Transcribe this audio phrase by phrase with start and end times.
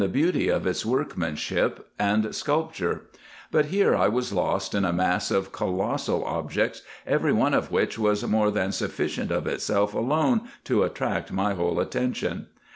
[0.01, 3.03] 153 beauty of its workmanship and sculpture;
[3.51, 7.99] but here I was lost in a mass of colossal objects, every one of which
[7.99, 12.47] was more than sufficient of itself alone to attract my whole attention.